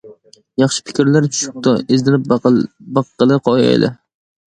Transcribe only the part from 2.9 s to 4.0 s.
باققىلى قويايلى.